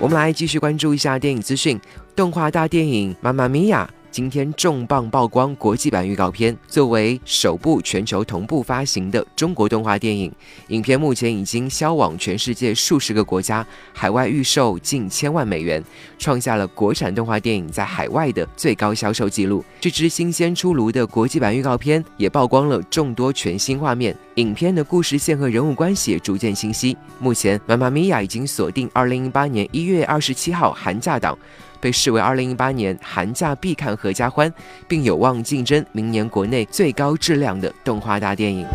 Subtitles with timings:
[0.00, 1.78] 我们来继续关注一下电影资讯，
[2.14, 3.88] 动画大电影《妈妈咪呀》。
[4.18, 10.32] 今天重磅曝光国际版预告片，作为首部全球同步发行的中国动画电影，
[10.70, 15.80] 影片目前已经销往全世界数十个国家，海外预售近千万美元，
[16.18, 19.64] 创下了国产动画电影在海外的最高销售纪录。
[19.80, 26.96] 这支新鲜出炉的国际版预告片也曝光了众多全新画面，影片的故事线和人物关系也逐渐清晰。
[27.20, 31.38] 目前，《妈妈咪呀》已经锁定二零一八年一月二十七号寒假档。
[31.80, 34.52] 被视为2008年寒假必看合家欢，
[34.86, 38.66] 并有望竞争明年国内最高质量的动画大电影。